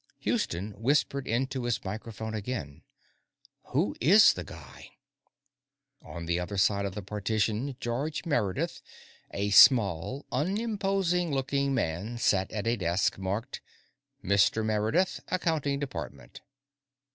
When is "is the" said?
4.01-4.43